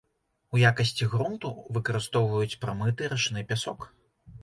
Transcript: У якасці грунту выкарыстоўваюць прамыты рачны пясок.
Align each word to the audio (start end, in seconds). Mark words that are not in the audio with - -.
У 0.55 0.61
якасці 0.69 1.09
грунту 1.11 1.53
выкарыстоўваюць 1.77 2.59
прамыты 2.67 3.15
рачны 3.15 3.49
пясок. 3.53 3.91